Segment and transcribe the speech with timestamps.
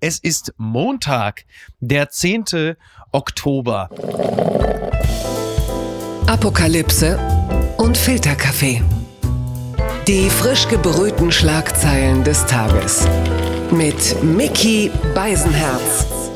[0.00, 1.44] Es ist Montag,
[1.80, 2.76] der 10.
[3.10, 3.90] Oktober.
[6.28, 7.18] Apokalypse
[7.78, 8.80] und Filterkaffee.
[10.06, 13.08] Die frisch gebrühten Schlagzeilen des Tages.
[13.72, 16.27] Mit Mickey Beisenherz.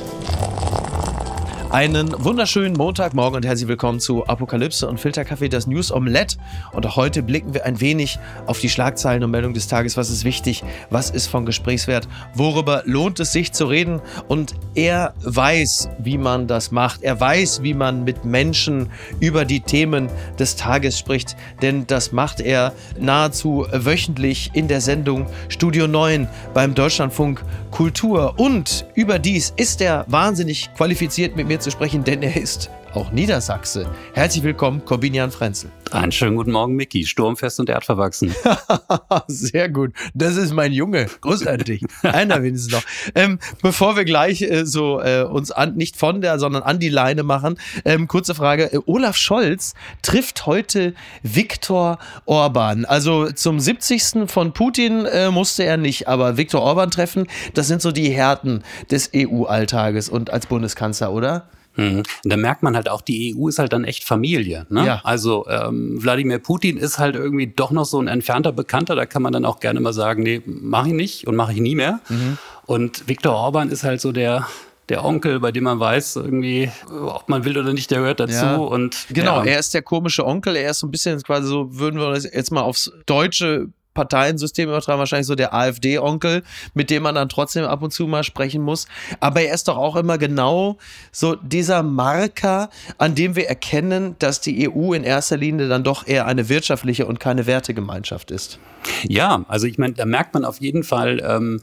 [1.72, 6.36] Einen wunderschönen Montagmorgen und herzlich willkommen zu Apokalypse und Filterkaffee, das News Omelette.
[6.72, 9.96] Und heute blicken wir ein wenig auf die Schlagzeilen und Meldungen des Tages.
[9.96, 10.62] Was ist wichtig?
[10.90, 12.08] Was ist von Gesprächswert?
[12.34, 14.02] Worüber lohnt es sich zu reden?
[14.28, 17.02] Und er weiß, wie man das macht.
[17.02, 21.36] Er weiß, wie man mit Menschen über die Themen des Tages spricht.
[21.62, 28.34] Denn das macht er nahezu wöchentlich in der Sendung Studio 9 beim Deutschlandfunk Kultur.
[28.36, 33.86] Und überdies ist er wahnsinnig qualifiziert mit mir zu sprechen, denn er ist auch Niedersachse.
[34.12, 35.70] Herzlich willkommen, Corbinian Frenzel.
[35.92, 37.06] Einen schönen guten Morgen, Micky.
[37.06, 38.34] Sturmfest und erdverwachsen.
[39.28, 39.92] Sehr gut.
[40.14, 41.06] Das ist mein Junge.
[41.20, 41.84] Großartig.
[42.02, 42.82] Einer wenigstens noch.
[43.14, 46.88] Ähm, bevor wir gleich äh, so äh, uns an, nicht von der, sondern an die
[46.88, 48.72] Leine machen, ähm, kurze Frage.
[48.72, 52.84] Äh, Olaf Scholz trifft heute Viktor Orban.
[52.84, 54.30] Also zum 70.
[54.30, 58.64] von Putin äh, musste er nicht, aber Viktor Orban treffen, das sind so die Härten
[58.90, 61.48] des EU-Alltages und als Bundeskanzler, oder?
[61.76, 61.98] Mhm.
[61.98, 64.66] Und da merkt man halt auch, die EU ist halt dann echt Familie.
[64.68, 64.86] Ne?
[64.86, 65.00] Ja.
[65.04, 68.94] Also ähm, Wladimir Putin ist halt irgendwie doch noch so ein entfernter Bekannter.
[68.94, 71.60] Da kann man dann auch gerne mal sagen, nee, mache ich nicht und mache ich
[71.60, 72.00] nie mehr.
[72.08, 72.38] Mhm.
[72.66, 74.46] Und Viktor Orban ist halt so der
[74.88, 78.44] der Onkel, bei dem man weiß, irgendwie, ob man will oder nicht, der gehört dazu.
[78.44, 78.56] Ja.
[78.56, 79.52] Und genau, ja.
[79.52, 80.56] er ist der komische Onkel.
[80.56, 84.68] Er ist so ein bisschen quasi so, würden wir das jetzt mal aufs Deutsche Parteiensystem
[84.68, 86.42] übertragen, wahrscheinlich so der AfD-Onkel,
[86.74, 88.86] mit dem man dann trotzdem ab und zu mal sprechen muss.
[89.20, 90.78] Aber er ist doch auch immer genau
[91.10, 96.06] so dieser Marker, an dem wir erkennen, dass die EU in erster Linie dann doch
[96.06, 98.58] eher eine wirtschaftliche und keine Wertegemeinschaft ist.
[99.04, 101.60] Ja, also ich meine, da merkt man auf jeden Fall, ähm,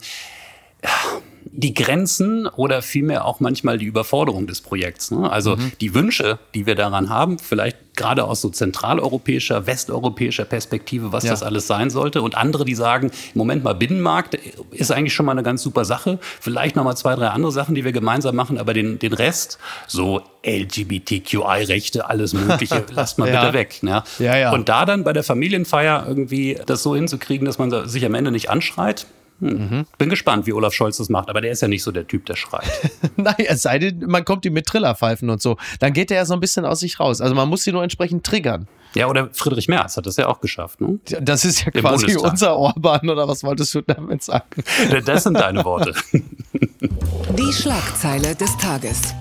[1.60, 5.10] die Grenzen oder vielmehr auch manchmal die Überforderung des Projekts.
[5.10, 5.30] Ne?
[5.30, 5.72] Also mhm.
[5.80, 11.30] die Wünsche, die wir daran haben, vielleicht gerade aus so zentraleuropäischer, westeuropäischer Perspektive, was ja.
[11.30, 12.22] das alles sein sollte.
[12.22, 14.36] Und andere, die sagen, Moment mal, Binnenmarkt
[14.70, 16.18] ist eigentlich schon mal eine ganz super Sache.
[16.40, 19.58] Vielleicht noch mal zwei, drei andere Sachen, die wir gemeinsam machen, aber den, den Rest,
[19.86, 23.40] so LGBTQI-Rechte, alles Mögliche, lasst mal ja.
[23.40, 23.82] bitte weg.
[23.82, 24.02] Ne?
[24.18, 24.52] Ja.
[24.52, 28.30] Und da dann bei der Familienfeier irgendwie das so hinzukriegen, dass man sich am Ende
[28.30, 29.06] nicht anschreit.
[29.40, 29.86] Mhm.
[29.98, 32.26] Bin gespannt, wie Olaf Scholz das macht, aber der ist ja nicht so der Typ,
[32.26, 32.70] der schreit.
[33.16, 35.56] Nein, es sei denn, man kommt ihm mit Trillerpfeifen und so.
[35.78, 37.20] Dann geht er ja so ein bisschen aus sich raus.
[37.20, 38.68] Also man muss sie nur entsprechend triggern.
[38.94, 40.80] Ja, oder Friedrich Merz hat das ja auch geschafft.
[40.80, 40.98] Ne?
[41.20, 42.30] Das ist ja Im quasi Bundestag.
[42.32, 44.44] unser Orban, oder was wolltest du damit sagen?
[45.04, 45.94] Das sind deine Worte.
[46.12, 49.14] Die Schlagzeile des Tages.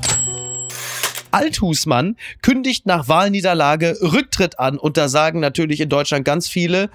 [1.32, 4.78] Althusmann kündigt nach Wahlniederlage Rücktritt an.
[4.78, 6.90] Und da sagen natürlich in Deutschland ganz viele,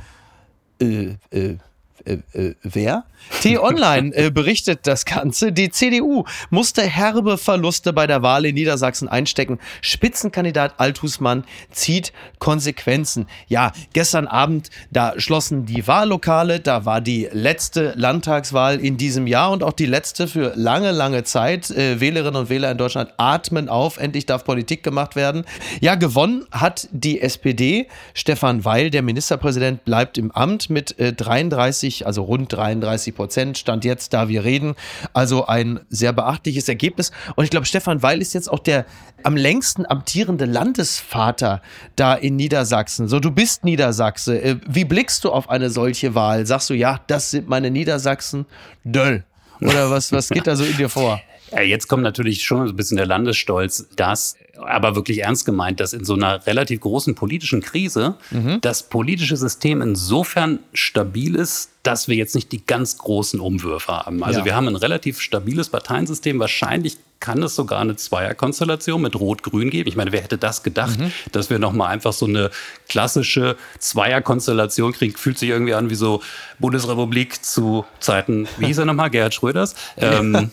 [0.80, 1.58] äh, äh,
[2.04, 3.04] äh, äh, wer?
[3.40, 5.52] T-Online äh, berichtet das Ganze.
[5.52, 9.58] Die CDU musste herbe Verluste bei der Wahl in Niedersachsen einstecken.
[9.82, 13.26] Spitzenkandidat Althusmann zieht Konsequenzen.
[13.48, 16.60] Ja, gestern Abend, da schlossen die Wahllokale.
[16.60, 21.24] Da war die letzte Landtagswahl in diesem Jahr und auch die letzte für lange, lange
[21.24, 21.70] Zeit.
[21.70, 23.98] Äh, Wählerinnen und Wähler in Deutschland atmen auf.
[23.98, 25.44] Endlich darf Politik gemacht werden.
[25.80, 27.88] Ja, gewonnen hat die SPD.
[28.14, 33.58] Stefan Weil, der Ministerpräsident, bleibt im Amt mit äh, 33 33, also rund 33 Prozent,
[33.58, 34.74] stand jetzt, da wir reden.
[35.12, 37.12] Also ein sehr beachtliches Ergebnis.
[37.36, 38.86] Und ich glaube, Stefan Weil ist jetzt auch der
[39.22, 41.62] am längsten amtierende Landesvater
[41.96, 43.08] da in Niedersachsen.
[43.08, 44.40] So, du bist Niedersachse.
[44.40, 46.46] Äh, wie blickst du auf eine solche Wahl?
[46.46, 48.46] Sagst du, ja, das sind meine Niedersachsen?
[48.84, 49.24] Döll.
[49.60, 51.20] Oder was, was geht da so in dir vor?
[51.62, 56.04] Jetzt kommt natürlich schon ein bisschen der Landesstolz, dass aber wirklich ernst gemeint, dass in
[56.04, 58.60] so einer relativ großen politischen Krise mhm.
[58.60, 64.24] das politische System insofern stabil ist, dass wir jetzt nicht die ganz großen Umwürfe haben.
[64.24, 64.44] Also ja.
[64.46, 66.40] wir haben ein relativ stabiles Parteiensystem.
[66.40, 69.88] Wahrscheinlich kann es sogar eine Zweierkonstellation mit Rot-Grün geben.
[69.88, 71.10] Ich meine, wer hätte das gedacht, mhm.
[71.32, 72.50] dass wir nochmal einfach so eine
[72.86, 75.16] klassische Zweierkonstellation kriegen?
[75.16, 76.20] Fühlt sich irgendwie an wie so
[76.58, 79.74] Bundesrepublik zu Zeiten, wie hieß er nochmal, Gerhard Schröders.
[79.96, 80.50] Ähm,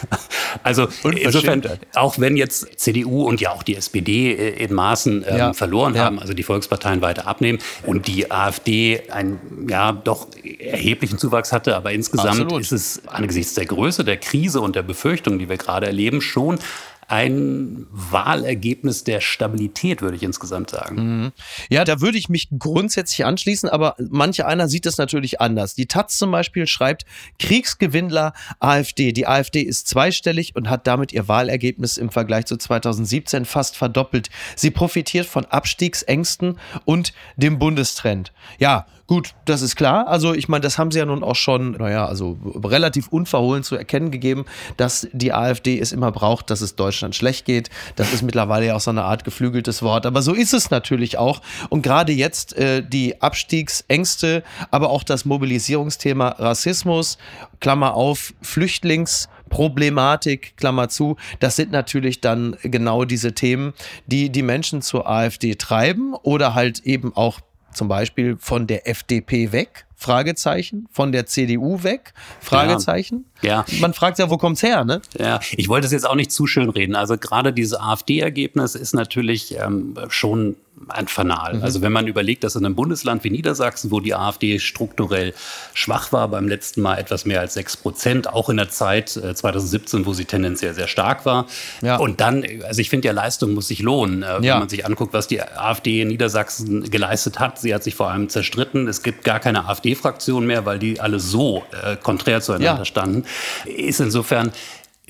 [0.62, 1.62] also insofern,
[1.94, 5.52] auch wenn jetzt CDU und ja auch die SPD in Maßen ähm, ja.
[5.52, 6.04] verloren ja.
[6.04, 10.28] haben, also die Volksparteien weiter abnehmen und die AfD einen ja doch
[10.64, 12.60] erheblichen Zuwachs hatte, aber insgesamt Absolut.
[12.60, 16.20] ist es angesichts der Größe der Krise und der Befürchtungen, die wir gerade erleben, Leben
[16.20, 16.58] schon
[17.06, 20.96] ein Wahlergebnis der Stabilität, würde ich insgesamt sagen.
[20.96, 21.32] Mhm.
[21.68, 25.74] Ja, da würde ich mich grundsätzlich anschließen, aber manche einer sieht es natürlich anders.
[25.74, 27.04] Die Taz zum Beispiel schreibt,
[27.38, 29.12] Kriegsgewinnler AfD.
[29.12, 34.30] Die AfD ist zweistellig und hat damit ihr Wahlergebnis im Vergleich zu 2017 fast verdoppelt.
[34.56, 38.32] Sie profitiert von Abstiegsängsten und dem Bundestrend.
[38.58, 40.06] Ja, gut, das ist klar.
[40.08, 43.76] Also ich meine, das haben sie ja nun auch schon, naja, also relativ unverhohlen zu
[43.76, 44.44] erkennen gegeben,
[44.76, 47.70] dass die AfD es immer braucht, dass es Deutschland schlecht geht.
[47.96, 50.06] Das ist mittlerweile ja auch so eine Art geflügeltes Wort.
[50.06, 51.40] Aber so ist es natürlich auch.
[51.68, 57.18] Und gerade jetzt äh, die Abstiegsängste, aber auch das Mobilisierungsthema Rassismus,
[57.60, 63.72] Klammer auf, Flüchtlings- Problematik, Klammer zu, das sind natürlich dann genau diese Themen,
[64.06, 67.38] die die Menschen zur AfD treiben oder halt eben auch
[67.74, 73.24] zum Beispiel von der FDP weg, Fragezeichen, von der CDU weg, Fragezeichen.
[73.42, 73.64] Ja.
[73.80, 75.00] Man fragt ja, wo kommt's her, ne?
[75.18, 76.94] Ja, ich wollte es jetzt auch nicht zu schön reden.
[76.94, 80.56] Also gerade dieses AfD-Ergebnis ist natürlich ähm, schon
[80.88, 81.54] ein Fanal.
[81.54, 81.62] Mhm.
[81.62, 85.34] Also wenn man überlegt, dass in einem Bundesland wie Niedersachsen, wo die AfD strukturell
[85.72, 89.34] schwach war, beim letzten Mal etwas mehr als sechs Prozent, auch in der Zeit äh,
[89.34, 91.46] 2017, wo sie tendenziell sehr stark war.
[91.82, 91.96] Ja.
[91.96, 94.22] Und dann, also ich finde ja, Leistung muss sich lohnen.
[94.22, 97.58] Äh, wenn man sich anguckt, was die AfD in Niedersachsen geleistet hat.
[97.58, 98.88] Sie hat sich vor allem zerstritten.
[98.88, 102.84] Es gibt gar keine AfD-Fraktion mehr, weil die alle so äh, konträr zueinander ja.
[102.84, 103.24] standen.
[103.64, 104.52] Ist insofern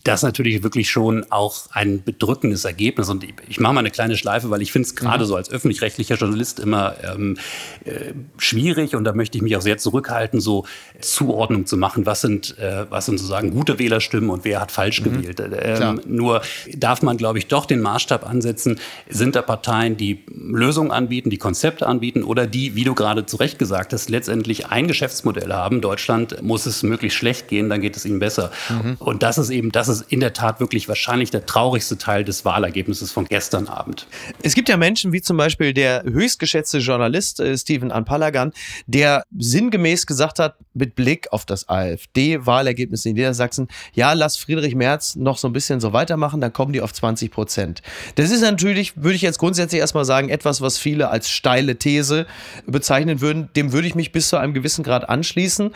[0.05, 3.09] das ist natürlich wirklich schon auch ein bedrückendes Ergebnis.
[3.09, 5.29] Und ich, ich mache mal eine kleine Schleife, weil ich finde es gerade mhm.
[5.29, 7.39] so als öffentlich-rechtlicher Journalist immer ähm,
[7.87, 10.67] äh, schwierig und da möchte ich mich auch sehr zurückhalten, so
[11.01, 15.01] Zuordnung zu machen, was sind, äh, was sind sozusagen gute Wählerstimmen und wer hat falsch
[15.01, 15.23] mhm.
[15.23, 15.41] gewählt.
[15.41, 16.43] Ähm, nur
[16.77, 18.79] darf man, glaube ich, doch den Maßstab ansetzen,
[19.09, 23.39] sind da Parteien, die Lösungen anbieten, die Konzepte anbieten oder die, wie du gerade zu
[23.39, 25.81] Recht gesagt hast, letztendlich ein Geschäftsmodell haben.
[25.81, 28.51] Deutschland muss es möglichst schlecht gehen, dann geht es ihnen besser.
[28.69, 28.97] Mhm.
[28.99, 32.25] Und das ist eben, das ist ist in der Tat wirklich wahrscheinlich der traurigste Teil
[32.25, 34.06] des Wahlergebnisses von gestern Abend.
[34.43, 38.52] Es gibt ja Menschen, wie zum Beispiel der höchstgeschätzte Journalist äh, Stephen Anpalagan,
[38.87, 45.17] der sinngemäß gesagt hat, mit Blick auf das AfD-Wahlergebnis in Niedersachsen, ja, lass Friedrich Merz
[45.17, 47.82] noch so ein bisschen so weitermachen, dann kommen die auf 20 Prozent.
[48.17, 52.26] Das ist natürlich, würde ich jetzt grundsätzlich erstmal sagen, etwas, was viele als steile These
[52.67, 53.49] bezeichnen würden.
[53.56, 55.70] Dem würde ich mich bis zu einem gewissen Grad anschließen.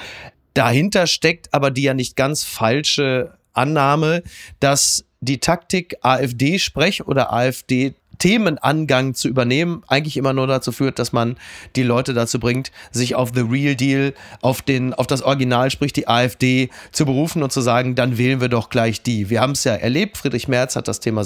[0.54, 4.22] Dahinter steckt aber die ja nicht ganz falsche Annahme,
[4.60, 11.12] dass die Taktik AfD-Sprech oder AfD Themenangang zu übernehmen, eigentlich immer nur dazu führt, dass
[11.12, 11.36] man
[11.76, 15.92] die Leute dazu bringt, sich auf The Real Deal, auf, den, auf das Original, sprich
[15.92, 19.30] die AfD, zu berufen und zu sagen, dann wählen wir doch gleich die.
[19.30, 21.24] Wir haben es ja erlebt, Friedrich Merz hat das Thema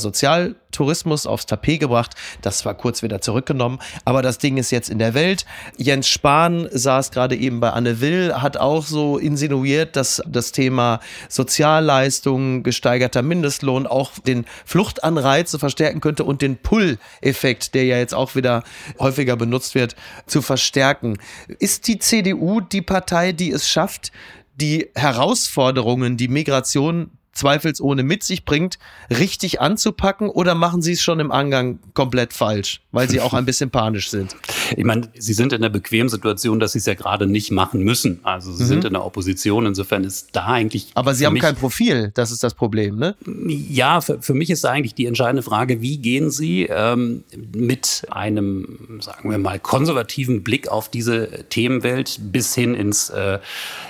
[0.72, 4.98] Sozialtourismus aufs Tapet gebracht, das war kurz wieder zurückgenommen, aber das Ding ist jetzt in
[4.98, 5.44] der Welt.
[5.76, 11.00] Jens Spahn saß gerade eben bei Anne Will, hat auch so insinuiert, dass das Thema
[11.28, 18.14] Sozialleistungen, gesteigerter Mindestlohn auch den Fluchtanreize verstärken könnte und den Pull Pull-Effekt, der ja jetzt
[18.14, 18.62] auch wieder
[18.98, 19.94] häufiger benutzt wird,
[20.26, 21.18] zu verstärken.
[21.58, 24.10] Ist die CDU die Partei, die es schafft,
[24.54, 28.78] die Herausforderungen, die Migration zweifelsohne mit sich bringt,
[29.10, 33.44] richtig anzupacken oder machen Sie es schon im Angang komplett falsch, weil Sie auch ein
[33.44, 34.36] bisschen panisch sind?
[34.76, 37.82] Ich meine, Sie sind in der bequemen Situation, dass Sie es ja gerade nicht machen
[37.82, 38.20] müssen.
[38.22, 38.68] Also Sie mhm.
[38.68, 40.88] sind in der Opposition, insofern ist da eigentlich.
[40.94, 43.16] Aber Sie haben kein Profil, das ist das Problem, ne?
[43.46, 47.24] Ja, für, für mich ist da eigentlich die entscheidende Frage, wie gehen Sie ähm,
[47.54, 53.38] mit einem, sagen wir mal, konservativen Blick auf diese Themenwelt bis hin ins, äh,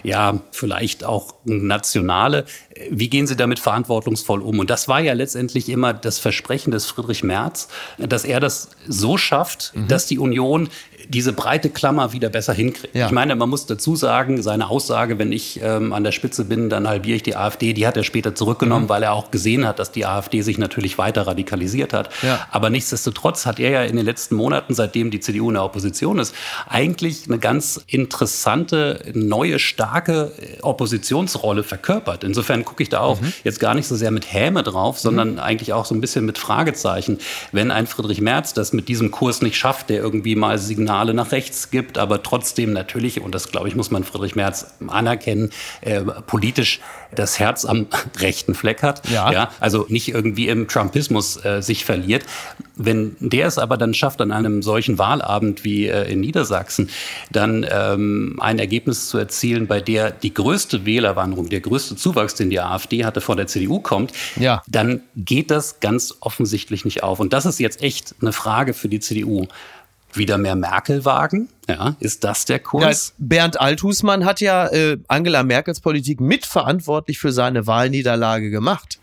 [0.05, 2.45] ja, vielleicht auch nationale,
[2.91, 4.59] wie gehen Sie damit verantwortungsvoll um?
[4.59, 7.69] Und das war ja letztendlich immer das Versprechen des Friedrich Merz,
[7.99, 9.89] dass er das so schafft, mhm.
[9.89, 10.69] dass die Union
[11.09, 12.95] diese breite Klammer wieder besser hinkriegt.
[12.95, 13.07] Ja.
[13.07, 16.71] Ich meine, man muss dazu sagen, seine Aussage, wenn ich ähm, an der Spitze bin,
[16.71, 18.89] dann halbiere ich die AfD, die hat er später zurückgenommen, mhm.
[18.89, 22.11] weil er auch gesehen hat, dass die AfD sich natürlich weiter radikalisiert hat.
[22.23, 22.47] Ja.
[22.51, 26.19] Aber nichtsdestotrotz hat er ja in den letzten Monaten, seitdem die CDU in der Opposition
[26.19, 26.35] ist,
[26.69, 32.25] eigentlich eine ganz interessante, neue, starke äh, Oppositionsrolle verkörpert.
[32.25, 33.33] Insofern gucke ich da auch mhm.
[33.45, 35.39] jetzt gar nicht so sehr mit Häme drauf, sondern mhm.
[35.39, 37.19] eigentlich auch so ein bisschen mit Fragezeichen.
[37.51, 41.15] Wenn ein Friedrich Merz das mit diesem Kurs nicht schafft, der irgendwie mal Signal Signale
[41.15, 45.51] nach rechts gibt, aber trotzdem natürlich, und das glaube ich, muss man Friedrich Merz anerkennen,
[45.81, 46.81] äh, politisch
[47.15, 47.87] das Herz am
[48.19, 49.09] rechten Fleck hat.
[49.09, 49.33] Ja.
[49.33, 52.25] ja also nicht irgendwie im Trumpismus äh, sich verliert.
[52.77, 56.91] Wenn der es aber dann schafft, an einem solchen Wahlabend wie äh, in Niedersachsen,
[57.31, 62.51] dann ähm, ein Ergebnis zu erzielen, bei der die größte Wählerwanderung, der größte Zuwachs, den
[62.51, 64.63] die AfD hatte, vor der CDU kommt, ja.
[64.67, 67.21] dann geht das ganz offensichtlich nicht auf.
[67.21, 69.47] Und das ist jetzt echt eine Frage für die CDU
[70.17, 71.49] wieder mehr Merkel wagen?
[71.69, 73.15] Ja, ist das der Kurs?
[73.19, 78.99] Ja, Bernd Althusmann hat ja äh, Angela Merkels Politik mitverantwortlich für seine Wahlniederlage gemacht.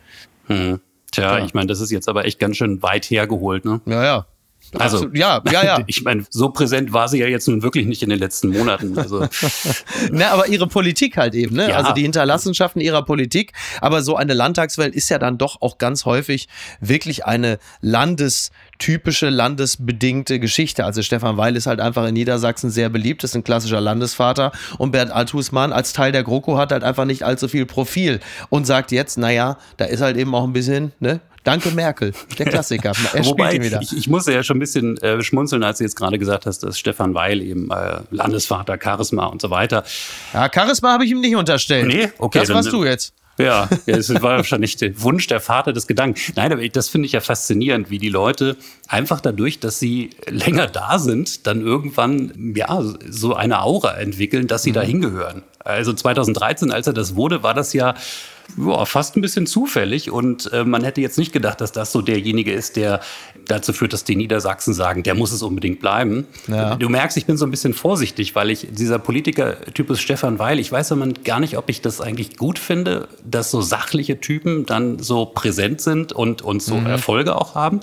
[0.48, 0.80] Hm.
[1.12, 1.46] Tja, ja.
[1.46, 3.82] ich meine, das ist jetzt aber echt ganz schön weit hergeholt, ne?
[3.86, 4.26] Ja, ja.
[4.78, 5.18] Also, Absolut.
[5.18, 5.80] ja, ja, ja.
[5.88, 8.98] Ich meine, so präsent war sie ja jetzt nun wirklich nicht in den letzten Monaten.
[8.98, 9.28] Also.
[10.12, 11.70] Na, aber ihre Politik halt eben, ne?
[11.70, 11.78] Ja.
[11.78, 13.54] Also die Hinterlassenschaften ihrer Politik.
[13.82, 16.48] Aber so eine Landtagswelt ist ja dann doch auch ganz häufig
[16.80, 20.86] wirklich eine landestypische, landesbedingte Geschichte.
[20.86, 24.52] Also Stefan Weil ist halt einfach in Niedersachsen sehr beliebt, ist ein klassischer Landesvater.
[24.78, 28.68] Und Bert Althusmann als Teil der GroKo hat halt einfach nicht allzu viel Profil und
[28.68, 32.92] sagt jetzt, naja, da ist halt eben auch ein bisschen, ne, Danke Merkel, der Klassiker.
[33.14, 33.82] Er Wobei, ihn wieder.
[33.82, 36.60] Ich, ich musste ja schon ein bisschen äh, schmunzeln, als du jetzt gerade gesagt hast,
[36.60, 39.84] dass Stefan Weil eben äh, Landesvater, Charisma und so weiter.
[40.34, 41.88] Ja, Charisma habe ich ihm nicht unterstellt.
[41.88, 42.40] Nee, okay.
[42.42, 43.14] Das warst du jetzt.
[43.40, 46.20] Ja, es war wahrscheinlich der Wunsch der Vater des Gedanken.
[46.36, 50.68] Nein, aber das finde ich ja faszinierend, wie die Leute einfach dadurch, dass sie länger
[50.68, 54.76] da sind, dann irgendwann ja so eine Aura entwickeln, dass sie mhm.
[54.76, 55.44] da hingehören.
[55.60, 57.96] Also 2013, als er das wurde, war das ja
[58.58, 60.12] ja, fast ein bisschen zufällig.
[60.12, 63.02] Und äh, man hätte jetzt nicht gedacht, dass das so derjenige ist, der
[63.46, 66.28] dazu führt, dass die Niedersachsen sagen, der muss es unbedingt bleiben.
[66.48, 66.76] Ja.
[66.76, 70.72] Du merkst, ich bin so ein bisschen vorsichtig, weil ich dieser Politiker-Typus Stefan Weil, ich
[70.72, 75.00] weiß aber gar nicht, ob ich das eigentlich gut finde, dass so sachliche Typen dann
[75.00, 76.86] so präsent sind und, und so mhm.
[76.88, 77.82] Erfolge auch haben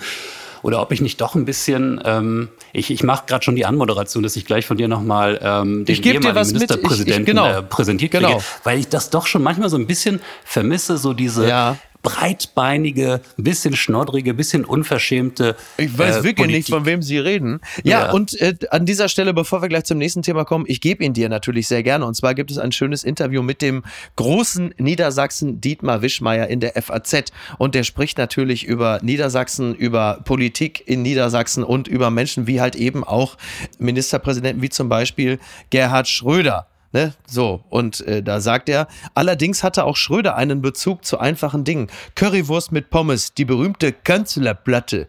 [0.66, 4.25] oder ob ich nicht doch ein bisschen, ähm, ich, ich mache gerade schon die Anmoderation,
[4.25, 8.11] dass ich gleich von dir nochmal ähm, den ehemaligen Ministerpräsidenten ich, ich, genau, äh, präsentiert
[8.11, 8.42] kriege, genau.
[8.64, 13.75] weil ich das doch schon manchmal so ein bisschen vermisse, so diese, ja breitbeinige, bisschen
[13.75, 15.56] schnoddrige, bisschen unverschämte.
[15.76, 16.56] Ich weiß äh, wirklich Politik.
[16.56, 17.58] nicht, von wem Sie reden.
[17.82, 18.12] Ja, ja.
[18.12, 21.14] und äh, an dieser Stelle, bevor wir gleich zum nächsten Thema kommen, ich gebe ihn
[21.14, 22.06] dir natürlich sehr gerne.
[22.06, 23.82] Und zwar gibt es ein schönes Interview mit dem
[24.14, 27.32] großen Niedersachsen Dietmar Wischmeier in der FAZ.
[27.58, 32.76] Und der spricht natürlich über Niedersachsen, über Politik in Niedersachsen und über Menschen wie halt
[32.76, 33.36] eben auch
[33.80, 36.68] Ministerpräsidenten wie zum Beispiel Gerhard Schröder.
[36.97, 37.12] Ne?
[37.26, 41.88] So, und äh, da sagt er, allerdings hatte auch Schröder einen Bezug zu einfachen Dingen.
[42.15, 45.07] Currywurst mit Pommes, die berühmte Kanzlerplatte.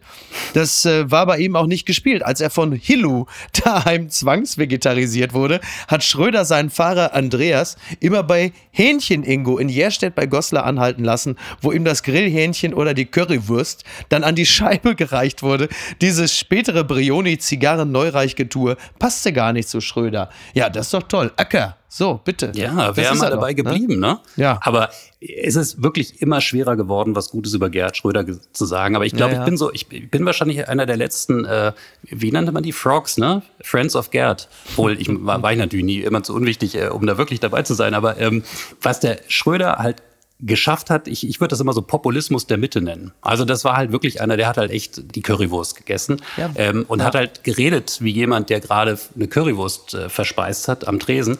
[0.52, 2.22] Das äh, war bei ihm auch nicht gespielt.
[2.22, 3.24] Als er von Hillu
[3.64, 10.26] daheim zwangsvegetarisiert wurde, hat Schröder seinen Fahrer Andreas immer bei Hähnchen Ingo in Jerstedt bei
[10.26, 15.42] Goslar anhalten lassen, wo ihm das Grillhähnchen oder die Currywurst dann an die Scheibe gereicht
[15.42, 15.70] wurde.
[16.02, 20.28] Dieses spätere Brioni-Zigarren-Neureichgetue passte gar nicht zu Schröder.
[20.52, 21.32] Ja, das ist doch toll.
[21.38, 22.52] Acker, so, bitte.
[22.54, 23.70] Ja, wäre mal dabei doch, ne?
[23.70, 24.20] geblieben, ne?
[24.36, 24.58] Ja.
[24.60, 24.90] Aber
[25.20, 28.94] es ist wirklich immer schwerer geworden, was Gutes über Gerhard Schröder zu sagen.
[28.94, 29.42] Aber ich glaube, ja, ja.
[29.42, 33.16] ich bin so, ich bin wahrscheinlich einer der letzten, äh, wie nannte man die Frogs,
[33.16, 33.42] ne?
[33.62, 34.48] Friends of Gerd.
[34.76, 37.62] Wohl, ich war, war ich natürlich nie immer zu unwichtig, äh, um da wirklich dabei
[37.62, 37.94] zu sein.
[37.94, 38.44] Aber ähm,
[38.82, 40.02] was der Schröder halt
[40.40, 43.12] geschafft hat, ich, ich würde das immer so Populismus der Mitte nennen.
[43.22, 46.50] Also das war halt wirklich einer, der hat halt echt die Currywurst gegessen ja.
[46.54, 47.06] ähm, und ja.
[47.06, 51.38] hat halt geredet wie jemand, der gerade eine Currywurst äh, verspeist hat am Tresen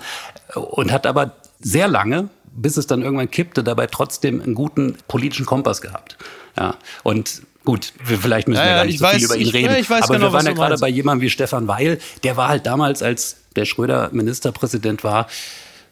[0.55, 5.47] und hat aber sehr lange, bis es dann irgendwann kippte, dabei trotzdem einen guten politischen
[5.47, 6.17] Kompass gehabt.
[6.57, 6.75] Ja,
[7.05, 9.75] und Gut, vielleicht müssen wir ja, gar nicht so weiß, viel über ihn reden.
[9.75, 12.64] Ja, aber genau, wir waren ja gerade bei jemandem wie Stefan Weil, der war halt
[12.64, 15.28] damals, als der Schröder Ministerpräsident war,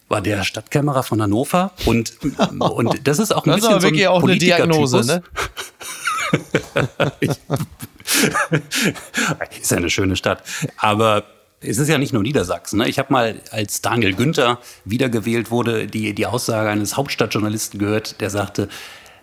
[0.08, 2.16] war der Stadtkämmerer von Hannover und,
[2.58, 5.06] und das ist auch ein das bisschen ist aber wirklich so ein auch eine Diagnose,
[5.06, 5.22] ne?
[9.60, 10.42] ist ja eine schöne Stadt,
[10.78, 11.24] aber
[11.60, 12.78] es ist ja nicht nur Niedersachsen.
[12.78, 12.88] Ne?
[12.88, 18.30] Ich habe mal, als Daniel Günther wiedergewählt wurde, die, die Aussage eines Hauptstadtjournalisten gehört, der
[18.30, 18.68] sagte,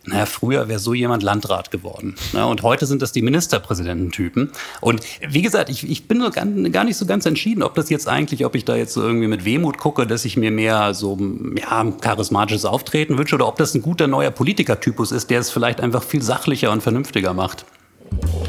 [0.06, 2.16] naja, früher wäre so jemand Landrat geworden.
[2.34, 2.46] Ne?
[2.46, 4.52] Und heute sind das die Ministerpräsidententypen.
[4.82, 7.90] Und wie gesagt, ich, ich bin so gar, gar nicht so ganz entschieden, ob das
[7.90, 10.94] jetzt eigentlich, ob ich da jetzt so irgendwie mit Wehmut gucke, dass ich mir mehr
[10.94, 11.18] so
[11.56, 15.80] ja, charismatisches Auftreten wünsche oder ob das ein guter neuer Politikertypus ist, der es vielleicht
[15.80, 17.66] einfach viel sachlicher und vernünftiger macht.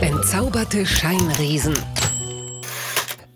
[0.00, 1.74] Entzauberte Scheinriesen.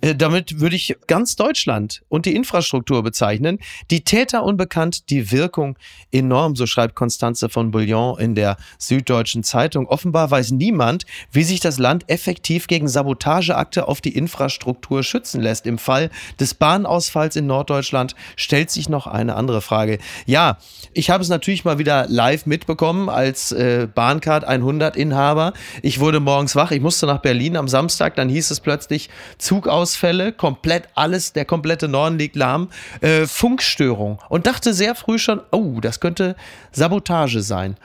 [0.00, 3.58] Äh, damit würde ich ganz Deutschland und die Infrastruktur bezeichnen.
[3.90, 5.78] Die Täter unbekannt, die Wirkung
[6.12, 9.86] enorm, so schreibt Constanze von Bouillon in der Süddeutschen Zeitung.
[9.86, 15.66] Offenbar weiß niemand, wie sich das Land effektiv gegen Sabotageakte auf die Infrastruktur schützen lässt.
[15.66, 19.98] Im Fall des Bahnausfalls in Norddeutschland stellt sich noch eine andere Frage.
[20.26, 20.58] Ja,
[20.92, 25.52] ich habe es natürlich mal wieder live mitbekommen als äh, Bahncard 100 Inhaber.
[25.82, 29.66] Ich wurde morgens wach, ich musste nach Berlin am Samstag, dann hieß es plötzlich Zug
[29.68, 32.68] aus Stromausfälle, komplett alles, der komplette Norden liegt lahm,
[33.00, 36.36] äh, Funkstörung und dachte sehr früh schon, oh, das könnte
[36.72, 37.76] Sabotage sein.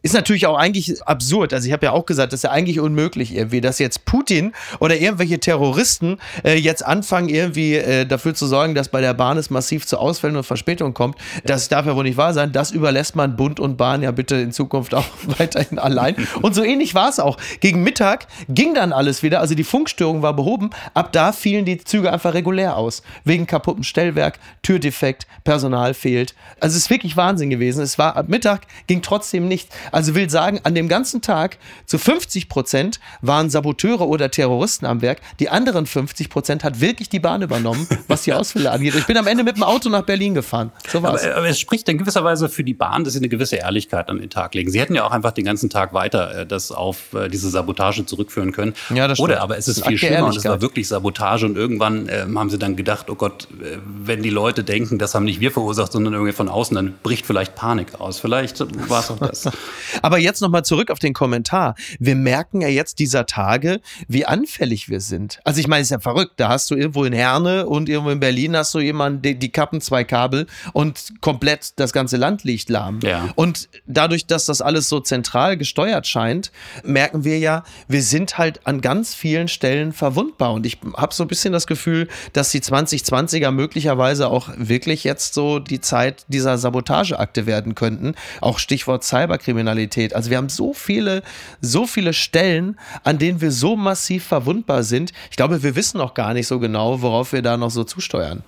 [0.00, 1.52] Ist natürlich auch eigentlich absurd.
[1.52, 4.52] Also ich habe ja auch gesagt, das ist ja eigentlich unmöglich irgendwie, dass jetzt Putin
[4.78, 9.36] oder irgendwelche Terroristen äh, jetzt anfangen irgendwie äh, dafür zu sorgen, dass bei der Bahn
[9.38, 11.18] es massiv zu Ausfällen und Verspätungen kommt.
[11.44, 12.52] Das darf ja wohl nicht wahr sein.
[12.52, 15.04] Das überlässt man Bund und Bahn ja bitte in Zukunft auch
[15.38, 16.14] weiterhin allein.
[16.42, 17.36] Und so ähnlich war es auch.
[17.58, 19.40] Gegen Mittag ging dann alles wieder.
[19.40, 20.70] Also die Funkstörung war behoben.
[20.94, 23.02] Ab da fielen die Züge einfach regulär aus.
[23.24, 26.36] Wegen kaputtem Stellwerk, Türdefekt, Personal fehlt.
[26.60, 27.82] Also es ist wirklich Wahnsinn gewesen.
[27.82, 29.74] Es war ab Mittag ging trotzdem nichts.
[29.92, 35.02] Also will sagen, an dem ganzen Tag zu 50 Prozent waren Saboteure oder Terroristen am
[35.02, 35.20] Werk.
[35.40, 38.94] Die anderen 50 Prozent hat wirklich die Bahn übernommen, was die Ausfälle angeht.
[38.94, 40.72] Ich bin am Ende mit dem Auto nach Berlin gefahren.
[40.88, 41.24] So war's.
[41.24, 44.08] Aber, aber es spricht in gewisser Weise für die Bahn, dass sie eine gewisse Ehrlichkeit
[44.08, 44.70] an den Tag legen.
[44.70, 48.06] Sie hätten ja auch einfach den ganzen Tag weiter äh, das auf äh, diese Sabotage
[48.06, 48.74] zurückführen können.
[48.94, 49.42] Ja, das Oder stimmt.
[49.42, 52.58] aber es ist viel schlimmer und es war wirklich Sabotage und irgendwann ähm, haben sie
[52.58, 56.14] dann gedacht, oh Gott, äh, wenn die Leute denken, das haben nicht wir verursacht, sondern
[56.14, 58.18] irgendwie von außen, dann bricht vielleicht Panik aus.
[58.18, 59.44] Vielleicht war es auch das.
[60.02, 61.74] Aber jetzt nochmal zurück auf den Kommentar.
[61.98, 65.40] Wir merken ja jetzt dieser Tage, wie anfällig wir sind.
[65.44, 66.34] Also ich meine, es ist ja verrückt.
[66.36, 69.50] Da hast du irgendwo in Herne und irgendwo in Berlin hast du jemanden, die, die
[69.50, 73.00] kappen zwei Kabel und komplett das ganze Land liegt lahm.
[73.02, 73.28] Ja.
[73.34, 76.52] Und dadurch, dass das alles so zentral gesteuert scheint,
[76.84, 80.52] merken wir ja, wir sind halt an ganz vielen Stellen verwundbar.
[80.52, 85.34] Und ich habe so ein bisschen das Gefühl, dass die 2020er möglicherweise auch wirklich jetzt
[85.34, 88.14] so die Zeit dieser Sabotageakte werden könnten.
[88.40, 89.67] Auch Stichwort Cyberkriminalität.
[90.14, 91.22] Also wir haben so viele,
[91.60, 95.12] so viele Stellen, an denen wir so massiv verwundbar sind.
[95.30, 98.42] Ich glaube, wir wissen noch gar nicht so genau, worauf wir da noch so zusteuern.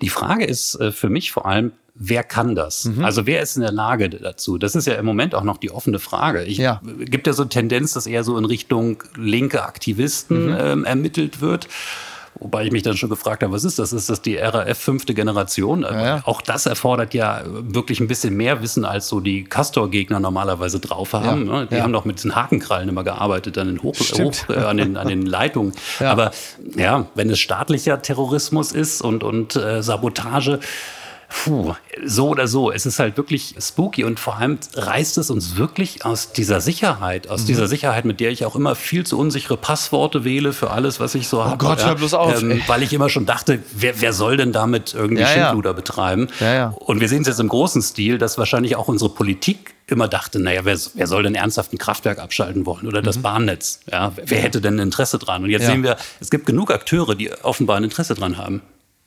[0.00, 2.86] Die Frage ist äh, für mich vor allem, wer kann das?
[2.86, 3.04] Mhm.
[3.04, 4.58] Also wer ist in der Lage dazu?
[4.58, 6.42] Das ist ja im Moment auch noch die offene Frage.
[6.44, 6.80] Ich Ja.
[6.98, 10.56] gibt ja so Tendenz, dass eher so in Richtung linke Aktivisten Mhm.
[10.58, 11.68] ähm, ermittelt wird.
[12.40, 13.92] Wobei ich mich dann schon gefragt habe, was ist das?
[13.92, 15.82] Ist das die RAF fünfte Generation?
[15.82, 16.20] ja.
[16.24, 21.12] Auch das erfordert ja wirklich ein bisschen mehr Wissen, als so die Castor-Gegner normalerweise drauf
[21.12, 21.46] haben.
[21.46, 21.66] Ja, ne?
[21.70, 21.82] Die ja.
[21.82, 24.48] haben doch mit diesen Hakenkrallen immer gearbeitet an den, Hoch, Stimmt.
[24.48, 25.72] Hoch, äh, an den, an den Leitungen.
[26.00, 26.10] Ja.
[26.10, 26.32] Aber
[26.76, 30.60] ja, wenn es staatlicher Terrorismus ist und, und äh, Sabotage,
[31.28, 32.70] Puh, so oder so.
[32.70, 37.28] Es ist halt wirklich spooky und vor allem reißt es uns wirklich aus dieser Sicherheit,
[37.28, 37.46] aus Mhm.
[37.46, 41.14] dieser Sicherheit, mit der ich auch immer viel zu unsichere Passworte wähle für alles, was
[41.14, 41.54] ich so habe.
[41.54, 42.62] Oh Gott, hör bloß auf, ey.
[42.66, 45.34] weil ich immer schon dachte, wer, wer soll denn damit irgendwie Ja, ja.
[45.46, 46.28] Schindluder betreiben?
[46.40, 46.68] Ja, ja.
[46.78, 50.38] Und wir sehen es jetzt im großen Stil, dass wahrscheinlich auch unsere Politik immer dachte,
[50.40, 53.80] naja, wer, wer soll denn ernsthaft ein Kraftwerk abschalten wollen oder das Bahnnetz?
[53.90, 55.44] Ja, wer hätte denn ein Interesse dran?
[55.44, 55.66] Und jetzt Mhm.
[55.68, 55.72] Ja.
[55.72, 58.62] sehen wir, es gibt genug Akteure, die offenbar ein Interesse dran haben.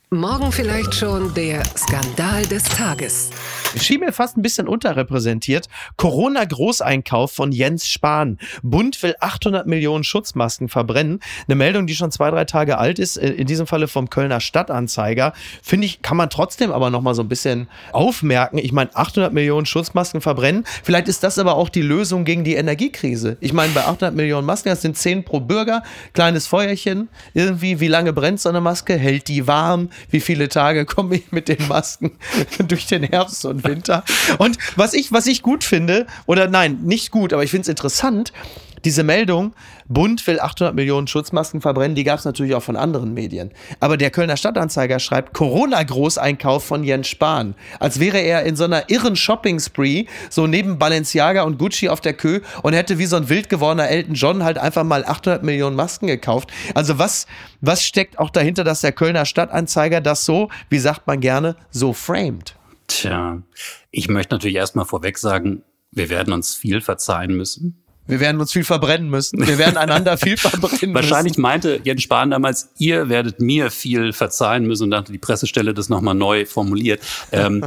[0.09, 3.29] Morgen vielleicht schon der Skandal des Tages.
[3.75, 5.67] Schien mir fast ein bisschen unterrepräsentiert.
[5.97, 8.39] Corona-Großeinkauf von Jens Spahn.
[8.63, 11.19] Bund will 800 Millionen Schutzmasken verbrennen.
[11.47, 14.39] Eine Meldung, die schon zwei, drei Tage alt ist, äh, in diesem Falle vom Kölner
[14.39, 15.33] Stadtanzeiger.
[15.61, 18.57] Finde ich, kann man trotzdem aber noch mal so ein bisschen aufmerken.
[18.57, 20.63] Ich meine, 800 Millionen Schutzmasken verbrennen.
[20.83, 23.37] Vielleicht ist das aber auch die Lösung gegen die Energiekrise.
[23.41, 25.83] Ich meine, bei 800 Millionen Masken, das sind 10 pro Bürger.
[26.13, 27.09] Kleines Feuerchen.
[27.33, 28.97] Irgendwie, wie lange brennt so eine Maske?
[28.97, 29.89] Hält die warm?
[30.09, 32.11] Wie viele Tage komme ich mit den Masken
[32.67, 34.03] durch den Herbst und Winter?
[34.37, 37.69] Und was ich, was ich gut finde, oder nein, nicht gut, aber ich finde es
[37.69, 38.33] interessant,
[38.85, 39.53] diese Meldung,
[39.87, 43.51] Bund will 800 Millionen Schutzmasken verbrennen, die gab es natürlich auch von anderen Medien.
[43.79, 47.55] Aber der Kölner Stadtanzeiger schreibt Corona-Großeinkauf von Jens Spahn.
[47.79, 52.13] Als wäre er in so einer irren Shopping-Spree, so neben Balenciaga und Gucci auf der
[52.13, 55.75] Kö und hätte wie so ein wild gewordener Elton John halt einfach mal 800 Millionen
[55.75, 56.51] Masken gekauft.
[56.75, 57.25] Also was,
[57.61, 61.93] was steckt auch dahinter, dass der Kölner Stadtanzeiger das so, wie sagt man gerne, so
[61.93, 62.56] framed?
[62.87, 63.41] Tja,
[63.91, 67.83] ich möchte natürlich erstmal vorweg sagen, wir werden uns viel verzeihen müssen.
[68.07, 69.45] Wir werden uns viel verbrennen müssen.
[69.45, 71.41] Wir werden einander viel verbrennen Wahrscheinlich müssen.
[71.41, 75.73] meinte Jens Spahn damals, ihr werdet mir viel verzeihen müssen und dann hat die Pressestelle
[75.73, 77.01] das nochmal neu formuliert.
[77.33, 77.65] Ähm,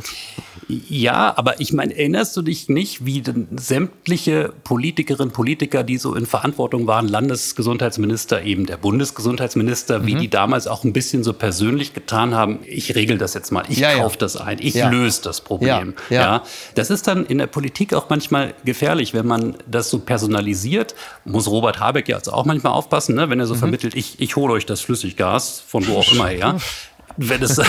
[0.88, 3.22] ja, aber ich meine, erinnerst du dich nicht, wie
[3.56, 10.06] sämtliche Politikerinnen, Politiker, die so in Verantwortung waren, Landesgesundheitsminister, eben der Bundesgesundheitsminister, Mhm.
[10.06, 13.64] wie die damals auch ein bisschen so persönlich getan haben, ich regel das jetzt mal,
[13.68, 13.98] ich Ja, ja.
[14.02, 14.90] kaufe das ein, ich Ja.
[14.90, 15.94] löse das Problem.
[16.10, 16.42] Ja, ja.
[16.74, 20.94] Das ist dann in der Politik auch manchmal gefährlich, wenn man das so personalisiert.
[21.24, 23.30] Muss Robert Habeck ja also auch manchmal aufpassen, ne?
[23.30, 26.56] wenn er so vermittelt, ich, ich hole euch das Flüssiggas von wo auch immer her.
[27.16, 27.60] Wenn es,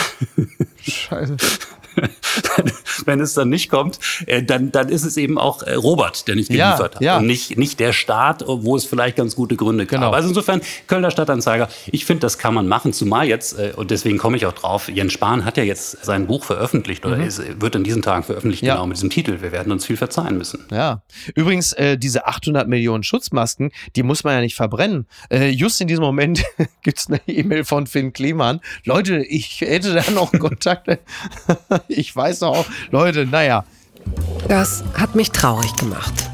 [0.82, 1.36] Scheiße.
[3.06, 6.36] wenn es dann nicht kommt, äh, dann, dann ist es eben auch äh, Robert, der
[6.36, 7.02] nicht Ja, geliefert hat.
[7.02, 7.18] ja.
[7.18, 10.00] Und nicht, nicht der Staat, wo es vielleicht ganz gute Gründe gab.
[10.00, 10.12] Genau.
[10.12, 12.94] Also insofern, Kölner Stadtanzeiger, ich finde, das kann man machen.
[12.94, 16.28] Zumal jetzt, äh, und deswegen komme ich auch drauf, Jens Spahn hat ja jetzt sein
[16.28, 18.68] Buch veröffentlicht oder ist, wird in diesen Tagen veröffentlicht, Mhm.
[18.68, 18.76] Ja.
[18.76, 19.42] genau mit diesem Titel.
[19.42, 20.66] Wir werden uns viel verzeihen müssen.
[20.72, 21.02] Ja.
[21.36, 25.08] Übrigens, äh, diese 800 Millionen Schutzmasken, die muss man ja nicht verbrennen.
[25.30, 26.44] Äh, just in diesem Moment
[26.84, 28.62] gibt's eine E-Mail von Finn Kliman.
[28.86, 31.00] Leute, ich hätte da noch Kontakte.
[31.88, 32.66] ich weiß auch.
[32.92, 33.64] Leute, naja.
[34.48, 36.31] Das hat mich traurig gemacht.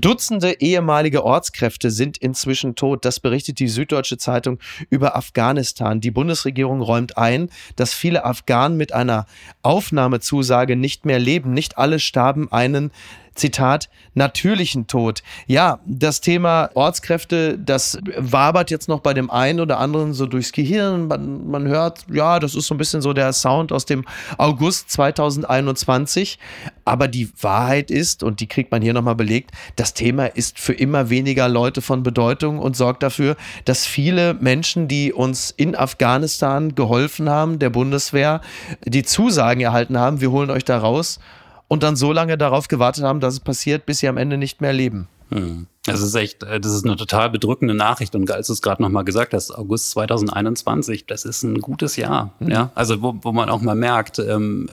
[0.00, 3.04] Dutzende ehemalige Ortskräfte sind inzwischen tot.
[3.04, 6.00] Das berichtet die Süddeutsche Zeitung über Afghanistan.
[6.00, 9.26] Die Bundesregierung räumt ein, dass viele Afghanen mit einer
[9.62, 11.52] Aufnahmezusage nicht mehr leben.
[11.52, 12.90] Nicht alle starben einen
[13.34, 15.22] Zitat, natürlichen Tod.
[15.46, 20.52] Ja, das Thema Ortskräfte, das wabert jetzt noch bei dem einen oder anderen so durchs
[20.52, 21.08] Gehirn.
[21.08, 24.04] Man, man hört, ja, das ist so ein bisschen so der Sound aus dem
[24.36, 26.38] August 2021.
[26.84, 30.72] Aber die Wahrheit ist, und die kriegt man hier nochmal belegt, das Thema ist für
[30.72, 36.74] immer weniger Leute von Bedeutung und sorgt dafür, dass viele Menschen, die uns in Afghanistan
[36.74, 38.40] geholfen haben, der Bundeswehr,
[38.84, 41.20] die Zusagen erhalten haben, wir holen euch da raus
[41.68, 44.60] und dann so lange darauf gewartet haben, dass es passiert, bis sie am Ende nicht
[44.60, 45.08] mehr leben.
[45.30, 45.66] Hm.
[45.84, 48.14] Das ist echt, äh, das ist eine total bedrückende Nachricht.
[48.14, 52.32] Und als du es gerade nochmal gesagt hast, August 2021, das ist ein gutes Jahr.
[52.38, 52.50] Mhm.
[52.50, 54.68] Ja, also wo, wo man auch mal merkt, ähm,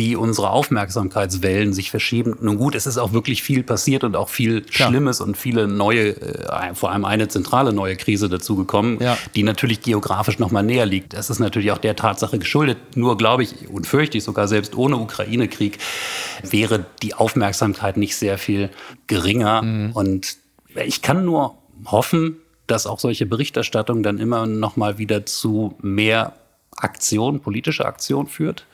[0.00, 2.34] wie unsere Aufmerksamkeitswellen sich verschieben.
[2.40, 4.64] Nun gut, es ist auch wirklich viel passiert und auch viel.
[4.70, 9.18] Schlimmes und viele neue, äh, vor allem eine zentrale neue Krise dazugekommen, ja.
[9.34, 11.12] die natürlich geografisch nochmal näher liegt.
[11.12, 12.78] Das ist natürlich auch der Tatsache geschuldet.
[12.96, 15.76] Nur glaube ich und fürchte ich sogar selbst ohne Ukraine-Krieg
[16.48, 18.70] wäre die Aufmerksamkeit nicht sehr viel
[19.06, 19.60] geringer.
[19.60, 19.90] Mhm.
[19.92, 20.36] Und
[20.86, 22.36] ich kann nur hoffen,
[22.66, 26.32] dass auch solche Berichterstattung dann immer noch mal wieder zu mehr
[26.74, 28.64] Aktion, politischer Aktion führt.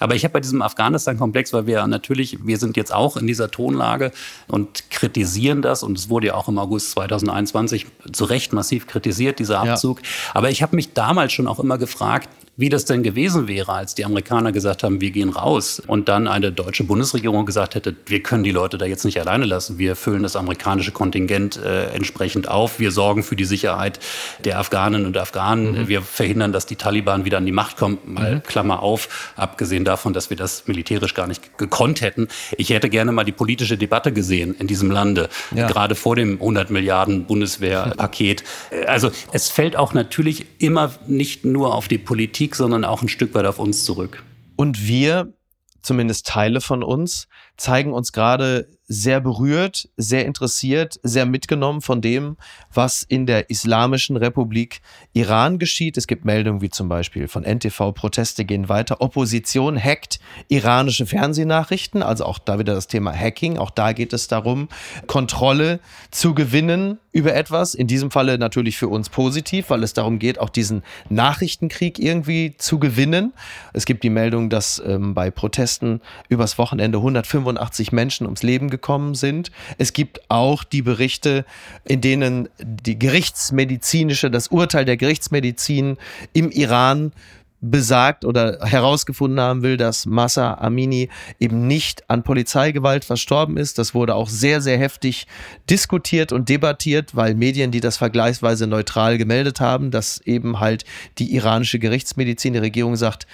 [0.00, 3.50] Aber ich habe bei diesem Afghanistan-Komplex, weil wir natürlich, wir sind jetzt auch in dieser
[3.50, 4.12] Tonlage
[4.46, 9.38] und kritisieren das und es wurde ja auch im August 2021 zu Recht massiv kritisiert,
[9.38, 10.02] dieser Abzug.
[10.02, 10.08] Ja.
[10.34, 13.94] Aber ich habe mich damals schon auch immer gefragt, wie das denn gewesen wäre, als
[13.94, 18.20] die Amerikaner gesagt haben, wir gehen raus und dann eine deutsche Bundesregierung gesagt hätte, wir
[18.20, 22.48] können die Leute da jetzt nicht alleine lassen, wir füllen das amerikanische Kontingent äh, entsprechend
[22.48, 24.00] auf, wir sorgen für die Sicherheit
[24.44, 25.88] der Afghanen und Afghanen, mhm.
[25.88, 28.42] wir verhindern, dass die Taliban wieder an die Macht kommen, mal mhm.
[28.42, 32.26] Klammer auf, abgesehen davon, dass wir das militärisch gar nicht gekonnt hätten.
[32.56, 35.68] Ich hätte gerne mal die politische Debatte gesehen in diesem Lande, ja.
[35.68, 38.42] gerade vor dem 100 Milliarden Bundeswehrpaket.
[38.86, 43.08] Also es fällt auch natürlich immer nicht nur auf die Politik Politik, sondern auch ein
[43.08, 44.22] Stück weit auf uns zurück.
[44.56, 45.34] Und wir,
[45.82, 52.38] zumindest Teile von uns, zeigen uns gerade sehr berührt, sehr interessiert, sehr mitgenommen von dem,
[52.72, 54.80] was in der Islamischen Republik
[55.12, 55.98] Iran geschieht.
[55.98, 62.02] Es gibt Meldungen wie zum Beispiel von NTV, Proteste gehen weiter, Opposition hackt iranische Fernsehnachrichten,
[62.02, 64.68] also auch da wieder das Thema Hacking, auch da geht es darum,
[65.06, 70.18] Kontrolle zu gewinnen über etwas, in diesem Falle natürlich für uns positiv, weil es darum
[70.18, 73.34] geht, auch diesen Nachrichtenkrieg irgendwie zu gewinnen.
[73.72, 78.77] Es gibt die Meldung, dass ähm, bei Protesten übers Wochenende 185 Menschen ums Leben gekommen
[78.78, 79.50] gekommen sind.
[79.76, 81.44] Es gibt auch die Berichte,
[81.84, 85.98] in denen die gerichtsmedizinische, das Urteil der Gerichtsmedizin
[86.32, 87.12] im Iran
[87.60, 91.08] besagt oder herausgefunden haben will, dass Massa Amini
[91.40, 93.78] eben nicht an Polizeigewalt verstorben ist.
[93.78, 95.26] Das wurde auch sehr, sehr heftig
[95.68, 100.84] diskutiert und debattiert, weil Medien, die das vergleichsweise neutral gemeldet haben, dass eben halt
[101.18, 103.26] die iranische Gerichtsmedizin, die Regierung sagt,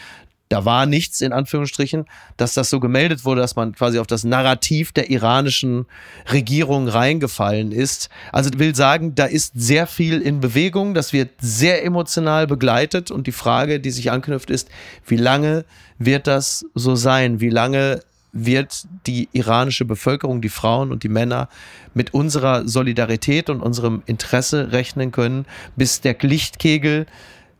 [0.48, 2.04] da war nichts in Anführungsstrichen,
[2.36, 5.86] dass das so gemeldet wurde, dass man quasi auf das Narrativ der iranischen
[6.30, 8.10] Regierung reingefallen ist.
[8.30, 13.26] Also will sagen, da ist sehr viel in Bewegung, das wird sehr emotional begleitet und
[13.26, 14.68] die Frage, die sich anknüpft, ist,
[15.06, 15.64] wie lange
[15.98, 17.40] wird das so sein?
[17.40, 18.00] Wie lange
[18.34, 21.48] wird die iranische Bevölkerung, die Frauen und die Männer
[21.94, 27.06] mit unserer Solidarität und unserem Interesse rechnen können, bis der Lichtkegel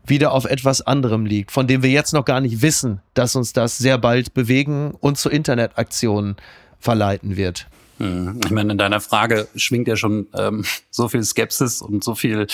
[0.04, 3.52] wieder auf etwas anderem liegt, von dem wir jetzt noch gar nicht wissen, dass uns
[3.52, 6.36] das sehr bald bewegen und zu Internetaktionen
[6.78, 7.66] verleiten wird.
[7.98, 8.40] Hm.
[8.44, 12.46] Ich meine, in deiner Frage schwingt ja schon ähm, so viel Skepsis und so viel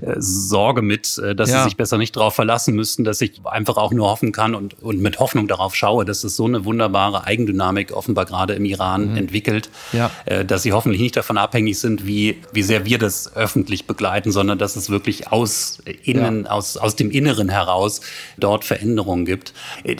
[0.00, 1.58] äh, Sorge mit, äh, dass ja.
[1.58, 4.82] sie sich besser nicht darauf verlassen müssten, dass ich einfach auch nur hoffen kann und,
[4.82, 9.10] und mit Hoffnung darauf schaue, dass es so eine wunderbare Eigendynamik offenbar gerade im Iran
[9.10, 9.16] mhm.
[9.16, 10.10] entwickelt, ja.
[10.26, 14.32] äh, dass sie hoffentlich nicht davon abhängig sind, wie, wie sehr wir das öffentlich begleiten,
[14.32, 16.50] sondern dass es wirklich aus innen, ja.
[16.50, 18.00] aus, aus dem Inneren heraus
[18.38, 19.54] dort Veränderungen gibt.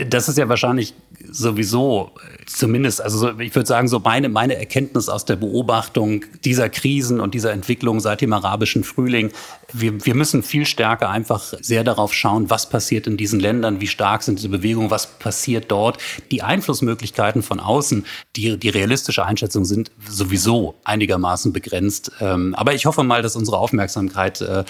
[0.08, 0.94] Das ist ja wahrscheinlich
[1.30, 2.12] sowieso
[2.46, 7.34] zumindest, also ich würde sagen, so meine, meine Erkenntnis aus der Beobachtung dieser Krisen und
[7.34, 9.30] dieser Entwicklung seit dem arabischen Frühling,
[9.72, 13.86] wir, wir müssen viel stärker einfach sehr darauf schauen, was passiert in diesen Ländern, wie
[13.86, 15.98] stark sind diese Bewegungen, was passiert dort.
[16.30, 18.04] Die Einflussmöglichkeiten von außen,
[18.36, 22.12] die, die realistische Einschätzung sind sowieso einigermaßen begrenzt.
[22.20, 24.64] Ähm, aber ich hoffe mal, dass unsere Aufmerksamkeit äh,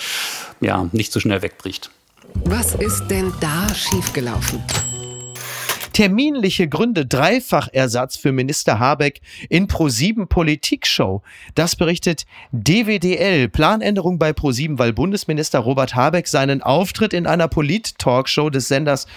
[0.60, 1.90] ja, nicht so schnell wegbricht.
[2.44, 4.62] Was ist denn da schiefgelaufen?
[6.00, 11.20] Terminliche Gründe, Dreifachersatz für Minister Habeck in Pro7 Politikshow.
[11.54, 13.50] Das berichtet DWDL.
[13.50, 19.08] Planänderung bei Pro7, weil Bundesminister Robert Habeck seinen Auftritt in einer Polit-Talkshow des Senders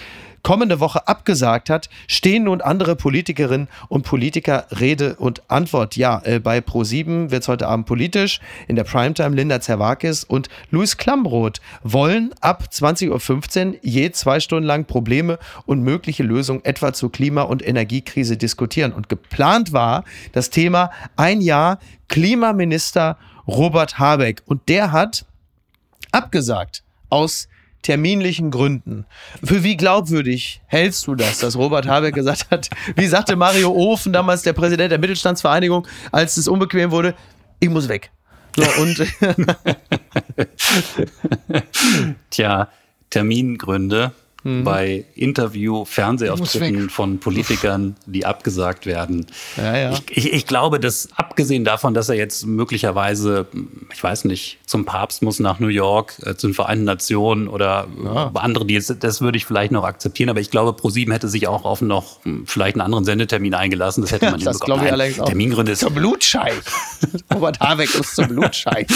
[0.43, 5.95] kommende Woche abgesagt hat, stehen nun andere Politikerinnen und Politiker Rede und Antwort.
[5.95, 8.39] Ja, äh, bei Pro7 wird es heute Abend politisch.
[8.67, 14.67] In der Primetime Linda Zerwakis und Luis Klamroth wollen ab 20.15 Uhr je zwei Stunden
[14.67, 18.91] lang Probleme und mögliche Lösungen etwa zur Klima- und Energiekrise diskutieren.
[18.91, 20.03] Und geplant war
[20.33, 21.79] das Thema ein Jahr
[22.09, 24.43] Klimaminister Robert Habeck.
[24.45, 25.25] Und der hat
[26.11, 27.47] abgesagt aus
[27.83, 29.05] terminlichen Gründen.
[29.43, 34.11] Für wie glaubwürdig hältst du das, dass Robert Habeck gesagt hat, wie sagte Mario Ofen,
[34.11, 37.13] damals der Präsident der Mittelstandsvereinigung, als es unbequem wurde,
[37.59, 38.11] ich muss weg.
[38.55, 38.97] So, und
[42.29, 42.69] Tja,
[43.09, 44.11] Termingründe
[44.43, 44.63] Mhm.
[44.65, 49.25] bei Interview, Fernsehauftritten von Politikern, die abgesagt werden.
[49.55, 49.91] Ja, ja.
[49.91, 53.47] Ich, ich, ich glaube, dass abgesehen davon, dass er jetzt möglicherweise,
[53.93, 57.87] ich weiß nicht, zum Papst muss nach New York, äh, zu den Vereinten Nationen oder
[58.03, 60.29] äh, andere Deals, das würde ich vielleicht noch akzeptieren.
[60.29, 64.01] Aber ich glaube, ProSieben hätte sich auch auf noch hm, vielleicht einen anderen Sendetermin eingelassen.
[64.01, 64.65] Das hätte man das hinbekommen.
[64.65, 65.25] glaube ich Nein, allerdings auch.
[65.25, 66.53] Termingründe ist Zum Blutscheich.
[67.33, 68.87] Robert Habeck ist zum Blutscheich.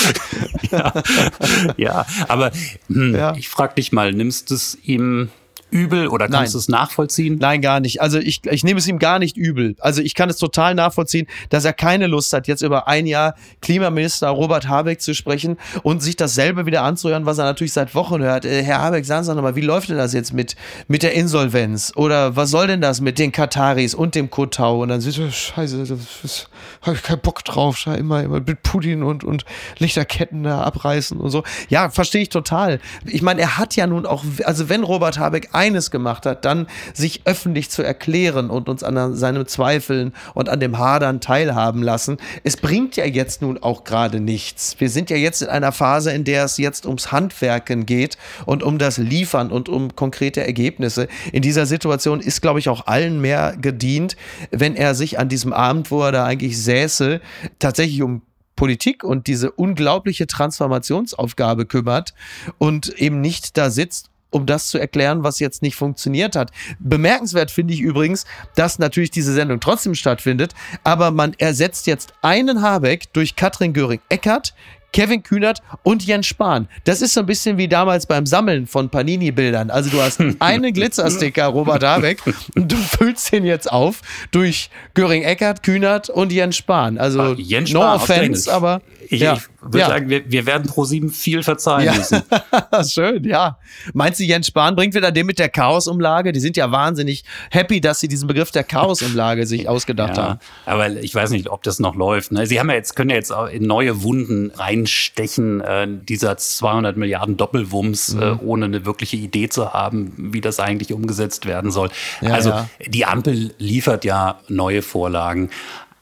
[1.77, 2.51] ja, aber
[2.88, 3.33] hm, Ja.
[3.36, 5.29] ich frage dich mal, nimmst du es ihm
[5.69, 7.38] übel oder kannst du es nachvollziehen?
[7.39, 8.01] Nein, gar nicht.
[8.01, 9.75] Also ich, ich nehme es ihm gar nicht übel.
[9.80, 13.36] Also ich kann es total nachvollziehen, dass er keine Lust hat, jetzt über ein Jahr
[13.62, 18.21] Klimaminister Robert Habeck zu sprechen und sich dasselbe wieder anzuhören, was er natürlich seit Wochen
[18.21, 18.45] hört.
[18.45, 20.56] Äh, Herr Habeck, sagen Sie doch mal, wie läuft denn das jetzt mit,
[20.88, 21.91] mit der Insolvenz?
[21.95, 24.82] Oder was soll denn das mit den Kataris und dem Kotau?
[24.82, 25.86] Und dann sieht er, scheiße,
[26.21, 26.49] das
[26.82, 29.45] habe ich keinen Bock drauf, immer, immer mit Putin und, und
[29.80, 31.43] Lichterketten da abreißen und so.
[31.69, 32.80] Ja, verstehe ich total.
[33.06, 36.67] Ich meine, er hat ja nun auch, also wenn Robert Habeck eines gemacht hat, dann
[36.93, 42.17] sich öffentlich zu erklären und uns an seinem Zweifeln und an dem Hadern teilhaben lassen.
[42.43, 44.76] Es bringt ja jetzt nun auch gerade nichts.
[44.80, 48.63] Wir sind ja jetzt in einer Phase, in der es jetzt ums Handwerken geht und
[48.63, 51.08] um das Liefern und um konkrete Ergebnisse.
[51.32, 54.15] In dieser Situation ist, glaube ich, auch allen mehr gedient,
[54.52, 57.20] wenn er sich an diesem Abend, wo er da eigentlich säße,
[57.60, 58.22] tatsächlich um
[58.56, 62.13] Politik und diese unglaubliche Transformationsaufgabe kümmert
[62.58, 66.52] und eben nicht da sitzt um das zu erklären, was jetzt nicht funktioniert hat.
[66.80, 72.62] Bemerkenswert finde ich übrigens, dass natürlich diese Sendung trotzdem stattfindet, aber man ersetzt jetzt einen
[72.62, 74.54] Habeck durch Katrin Göring-Eckert,
[74.94, 76.70] Kevin Kühnert und Jens Spahn.
[76.86, 79.70] Das ist so ein bisschen wie damals beim Sammeln von Panini-Bildern.
[79.70, 82.20] Also du hast einen Glitzersticker, Robert Habeck,
[82.56, 86.98] und du füllst den jetzt auf durch Göring-Eckert, Kühnert und Jens Spahn.
[86.98, 88.50] Also Ah, Jens no Spahn, offense, ausgerechnet.
[88.50, 89.34] aber Ich, ja.
[89.34, 89.88] ich würde Ja.
[89.88, 91.93] sagen, wir, wir werden pro sieben viel verzeihen Ja.
[91.96, 92.22] müssen.
[92.89, 93.58] Schön, ja.
[93.93, 96.32] Meinst du, Jens Spahn bringt wieder den mit der Chaosumlage?
[96.32, 100.39] Die sind ja wahnsinnig happy, dass sie diesen Begriff der Chaosumlage sich ausgedacht Ja, haben.
[100.65, 102.32] aber ich weiß nicht, ob das noch läuft.
[102.32, 102.46] Ne?
[102.48, 106.98] Sie haben ja jetzt, können ja jetzt auch in neue Wunden reinstechen, äh, dieser 200
[106.98, 108.22] Milliarden Doppelwumms, Mhm.
[108.22, 111.89] äh, ohne eine wirkliche Idee zu haben, wie das eigentlich umgesetzt werden soll.
[112.22, 112.54] Also
[112.86, 115.50] die Ampel liefert ja neue Vorlagen.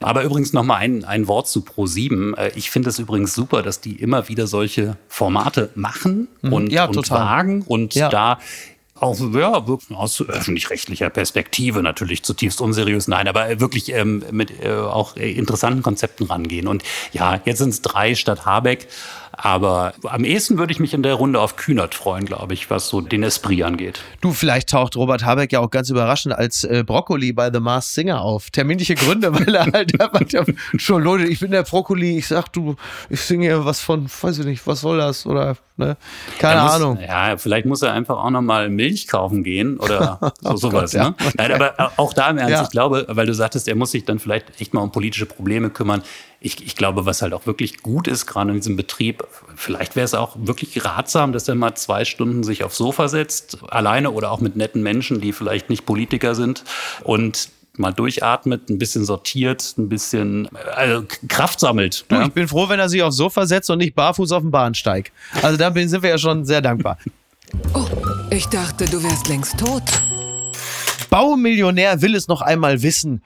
[0.06, 2.36] Aber übrigens noch mal ein, ein Wort zu Pro7.
[2.38, 6.70] Äh, Ich finde es übrigens super, dass die immer wieder solche Formate machen und, Mhm.
[6.70, 8.10] Ja, und wagen und Ja.
[8.10, 8.40] da
[8.98, 14.70] auch ja, wirklich aus öffentlich-rechtlicher Perspektive natürlich zutiefst unseriös, nein, aber wirklich ähm, mit äh,
[14.72, 16.68] auch äh, interessanten Konzepten rangehen.
[16.68, 18.88] Und ja, jetzt sind es drei statt Habeck,
[19.38, 22.90] aber am ehesten würde ich mich in der Runde auf Kühnert freuen, glaube ich, was
[22.90, 24.02] so den Esprit angeht.
[24.22, 27.94] Du, vielleicht taucht Robert Habeck ja auch ganz überraschend als äh, Brokkoli bei The Masked
[27.94, 28.50] Singer auf.
[28.50, 30.22] Terminliche Gründe, weil er halt einfach,
[30.78, 32.76] schon Leute, ich bin der Brokkoli, ich sag du,
[33.10, 35.26] ich singe hier was von, weiß ich nicht, was soll das?
[35.26, 35.98] Oder, ne?
[36.40, 37.00] Keine muss, Ahnung.
[37.00, 40.92] Ja, vielleicht muss er einfach auch noch mal Milch kaufen gehen oder so, sowas.
[40.92, 41.10] Gott, ja.
[41.10, 41.16] ne?
[41.36, 42.64] Nein, aber auch da im Ernst, Ja.
[42.64, 45.70] ich glaube, weil du sagtest, er muss sich dann vielleicht echt mal um politische Probleme
[45.70, 46.02] kümmern.
[46.46, 49.24] Ich, ich glaube, was halt auch wirklich gut ist, gerade in diesem Betrieb,
[49.56, 53.58] vielleicht wäre es auch wirklich ratsam, dass er mal zwei Stunden sich aufs Sofa setzt,
[53.70, 56.64] alleine oder auch mit netten Menschen, die vielleicht nicht Politiker sind
[57.04, 62.06] und mal durchatmet, ein bisschen sortiert, ein bisschen also Kraft sammelt.
[62.10, 62.26] Du, ja?
[62.28, 65.12] ich bin froh, wenn er sich aufs Sofa setzt und nicht barfuß auf dem Bahnsteig.
[65.42, 67.00] Also da bin- sind wir ja schon sehr dankbar.
[67.74, 67.86] Oh,
[68.30, 69.82] ich dachte, du wärst längst tot.
[71.10, 73.24] Baumillionär will es noch einmal wissen.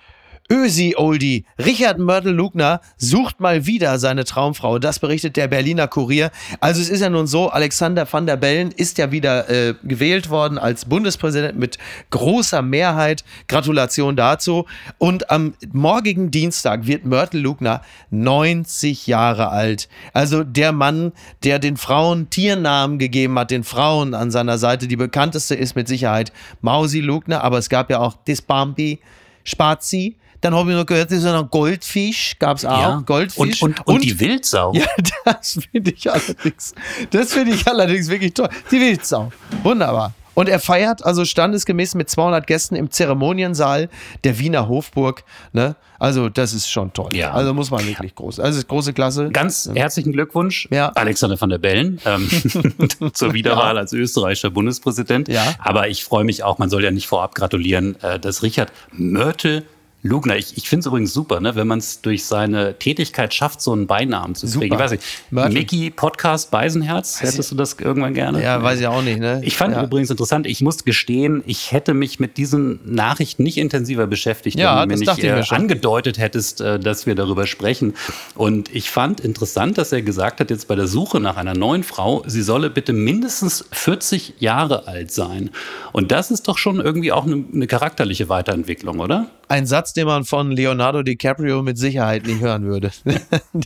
[0.51, 4.79] Ösi Oldie, Richard Mörtel-Lugner sucht mal wieder seine Traumfrau.
[4.79, 6.31] Das berichtet der Berliner Kurier.
[6.59, 10.31] Also es ist ja nun so, Alexander van der Bellen ist ja wieder äh, gewählt
[10.31, 11.77] worden als Bundespräsident mit
[12.09, 13.23] großer Mehrheit.
[13.47, 14.65] Gratulation dazu.
[14.97, 19.87] Und am morgigen Dienstag wird Mörtel-Lugner 90 Jahre alt.
[20.13, 21.11] Also der Mann,
[21.43, 24.87] der den Frauen Tiernamen gegeben hat, den Frauen an seiner Seite.
[24.87, 28.99] Die bekannteste ist mit Sicherheit Mausi Lugner, aber es gab ja auch Dispampi,
[29.43, 30.15] Spazi.
[30.41, 32.81] Dann habe ich noch gehört, das ist ein Goldfisch, gab es auch.
[32.81, 33.03] Ja.
[33.05, 33.61] Goldfisch.
[33.61, 34.73] Und, und, und, die Wildsau.
[34.73, 34.85] Ja,
[35.25, 36.73] das finde ich allerdings,
[37.11, 38.49] das finde ich allerdings wirklich toll.
[38.71, 39.31] Die Wildsau.
[39.63, 40.13] Wunderbar.
[40.39, 43.89] Und er feiert also standesgemäß mit 200 Gästen im Zeremoniensaal
[44.23, 45.25] der Wiener Hofburg.
[45.51, 45.75] Ne?
[45.99, 47.09] Also, das ist schon toll.
[47.11, 47.33] Ja.
[47.33, 48.39] Also, muss man wirklich groß.
[48.39, 49.31] Also, ist große Klasse.
[49.31, 50.93] Ganz herzlichen Glückwunsch, Ja.
[50.95, 52.29] Alexander van der Bellen, ähm,
[53.13, 55.27] zur Wiederwahl als österreichischer Bundespräsident.
[55.27, 55.55] Ja.
[55.59, 59.65] Aber ich freue mich auch, man soll ja nicht vorab gratulieren, äh, dass Richard Mörtel
[60.01, 63.61] Lugner, ich, ich finde es übrigens super, ne, wenn man es durch seine Tätigkeit schafft,
[63.61, 64.73] so einen Beinamen zu kriegen.
[64.73, 65.03] Ich weiß nicht.
[65.29, 68.41] Mickey Podcast Beisenherz, hättest du das irgendwann gerne?
[68.41, 69.41] Ja, weiß ich auch nicht, ne?
[69.43, 69.83] Ich fand ja.
[69.83, 74.81] übrigens interessant, ich muss gestehen, ich hätte mich mit diesen Nachrichten nicht intensiver beschäftigt, Ja,
[74.81, 77.93] wenn du mir nicht ich äh, angedeutet hättest, äh, dass wir darüber sprechen.
[78.35, 81.83] Und ich fand interessant, dass er gesagt hat, jetzt bei der Suche nach einer neuen
[81.83, 85.49] Frau, sie solle bitte mindestens 40 Jahre alt sein.
[85.91, 89.27] Und das ist doch schon irgendwie auch eine, eine charakterliche Weiterentwicklung, oder?
[89.49, 92.91] Ein Satz, den man von Leonardo DiCaprio mit Sicherheit nicht hören würde.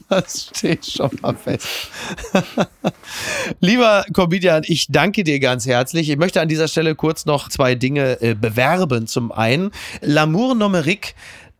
[0.09, 1.67] Das steht schon mal fest.
[3.59, 6.09] Lieber Comedian, ich danke dir ganz herzlich.
[6.09, 9.07] Ich möchte an dieser Stelle kurz noch zwei Dinge äh, bewerben.
[9.07, 11.13] Zum einen, L'amour numérique.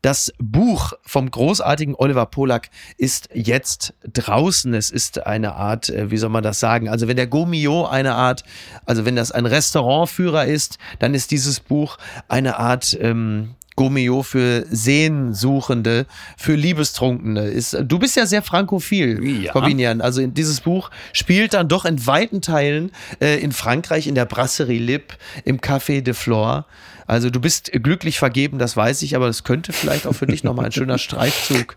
[0.04, 4.74] Das Buch vom großartigen Oliver Polak ist jetzt draußen.
[4.74, 6.90] Es ist eine Art, äh, wie soll man das sagen?
[6.90, 8.44] Also wenn der Gomio eine Art,
[8.86, 11.98] also wenn das ein Restaurantführer ist, dann ist dieses Buch
[12.28, 16.06] eine Art ähm, Gomeo für Sehnsuchende,
[16.38, 17.46] für Liebestrunkene.
[17.48, 19.52] Ist, du bist ja sehr frankophil, Ja.
[19.52, 20.02] Corbinian.
[20.02, 24.26] Also in dieses Buch spielt dann doch in weiten Teilen äh, in Frankreich, in der
[24.26, 26.66] Brasserie Lip, im Café de Flore.
[27.06, 30.44] Also du bist glücklich vergeben, das weiß ich, aber das könnte vielleicht auch für dich
[30.44, 31.76] nochmal ein schöner Streifzug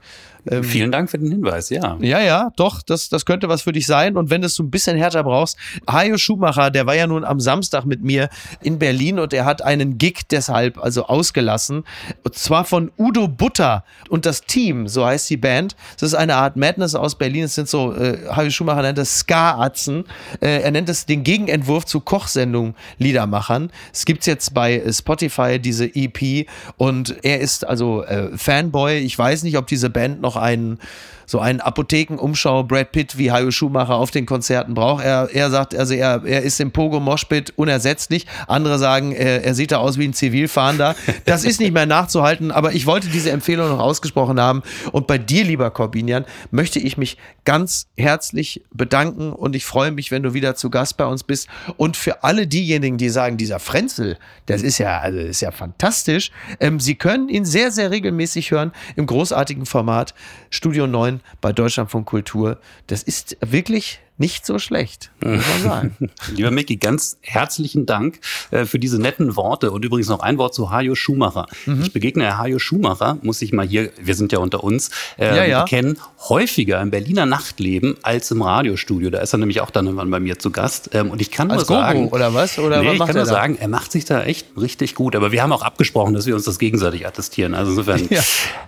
[0.51, 1.97] Ähm, Vielen Dank für den Hinweis, ja.
[2.01, 4.17] Ja, ja, doch, das, das könnte was für dich sein.
[4.17, 5.57] Und wenn du es so ein bisschen härter brauchst,
[5.91, 8.29] Hajo Schumacher, der war ja nun am Samstag mit mir
[8.63, 11.85] in Berlin und er hat einen Gig deshalb also ausgelassen.
[12.23, 15.77] Und zwar von Udo Butter und das Team, so heißt die Band.
[15.95, 17.45] Das ist eine Art Madness aus Berlin.
[17.45, 20.05] Es sind so, äh, Hajo Schumacher nennt das Ska-Atzen.
[20.41, 23.71] Äh, er nennt es den Gegenentwurf zu Kochsendung Liedermachern.
[23.93, 28.99] Es gibt's jetzt bei Spotify diese EP und er ist also äh, Fanboy.
[28.99, 30.79] Ich weiß nicht, ob diese Band noch einen
[31.27, 35.05] so einen Apothekenumschau Brad Pitt wie Hajo Schumacher auf den Konzerten braucht.
[35.05, 38.27] Er, er sagt, also er, er ist im Pogo Moshpit unersetzlich.
[38.47, 40.95] Andere sagen, er, er sieht da aus wie ein Zivilfahrender.
[41.25, 44.63] Das ist nicht mehr nachzuhalten, aber ich wollte diese Empfehlung noch ausgesprochen haben.
[44.93, 50.11] Und bei dir, lieber Corbinian, möchte ich mich ganz herzlich bedanken und ich freue mich,
[50.11, 51.49] wenn du wieder zu Gast bei uns bist.
[51.77, 56.31] Und für alle diejenigen, die sagen, dieser Frenzel, das ist ja, also ist ja fantastisch.
[56.61, 60.15] Ähm, Sie können ihn sehr, sehr regelmäßig hören im großartigen Format
[60.51, 62.59] Studio 9 bei Deutschlandfunk Kultur.
[62.87, 65.97] Das ist wirklich nicht so schlecht, muss man sagen.
[66.35, 68.19] Lieber Micky, ganz herzlichen Dank
[68.51, 71.47] äh, für diese netten Worte und übrigens noch ein Wort zu Hajo Schumacher.
[71.67, 71.83] Mhm.
[71.83, 75.45] Ich begegne Hajo Schumacher, muss ich mal hier, wir sind ja unter uns, äh, Ja,
[75.45, 75.65] ja.
[75.65, 75.99] kennen,
[76.29, 79.11] häufiger im Berliner Nachtleben als im Radiostudio.
[79.11, 80.91] Da ist er nämlich auch dann irgendwann bei mir zu Gast.
[80.93, 82.59] Ähm, und ich kann Als nur sagen, Gogo oder was?
[82.59, 83.31] Oder nee, was ich kann er nur da?
[83.31, 85.15] sagen, er macht sich da echt richtig gut.
[85.17, 87.55] Aber wir haben auch abgesprochen, dass wir uns das gegenseitig attestieren.
[87.55, 88.07] Also insofern.
[88.11, 88.23] Ja.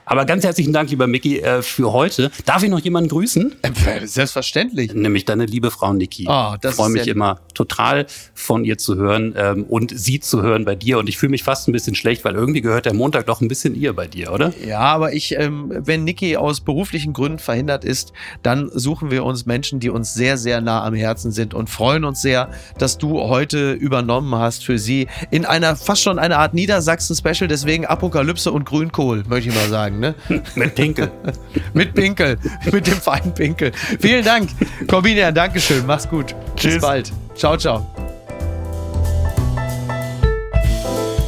[0.05, 2.31] Aber ganz herzlichen Dank, lieber Micky, äh, für heute.
[2.45, 3.57] Darf ich noch jemanden grüßen?
[3.63, 4.95] Äh, Selbstverständlich.
[4.95, 6.25] nämlich deine liebe Frau Niki.
[6.25, 10.65] Das ich freue mich immer total von ihr zu hören ähm, und sie zu hören
[10.65, 10.99] bei dir.
[10.99, 13.49] Und ich fühle mich fast ein bisschen schlecht, weil irgendwie gehört der Montag doch ein
[13.49, 14.53] bisschen ihr bei dir, oder?
[14.67, 19.47] Ja, aber ich, ähm, wenn Niki aus beruflichen Gründen verhindert ist, dann suchen wir uns
[19.47, 23.23] Menschen, die uns sehr, sehr nah am Herzen sind und freuen uns sehr, dass du
[23.23, 28.67] heute übernommen hast für sie in einer fast schon eine Art Niedersachsen-Special, deswegen Apokalypse und
[28.67, 30.15] Grünkohl, möchte ich mal sagen, ne?
[30.55, 31.11] Mit Pinkel.
[31.73, 32.37] mit Pinkel,
[32.73, 33.73] mit dem feinen Pinkel.
[33.99, 34.51] Vielen Dank,
[34.87, 36.35] Corbinian, Dankeschön, mach's gut.
[36.55, 36.83] Bis Tschüss.
[36.83, 37.13] bald.
[37.35, 38.08] Ciao, ciao.